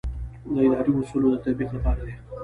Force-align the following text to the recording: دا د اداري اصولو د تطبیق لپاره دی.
دا 0.53 0.53
د 0.55 0.57
اداري 0.67 0.91
اصولو 0.99 1.27
د 1.31 1.35
تطبیق 1.45 1.69
لپاره 1.77 2.01
دی. 2.07 2.13